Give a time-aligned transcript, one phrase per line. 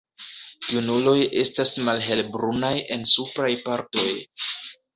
[0.75, 4.09] Junuloj estas malhelbrunaj en supraj partoj.